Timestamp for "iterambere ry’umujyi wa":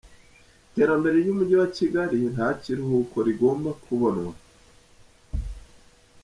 0.69-1.69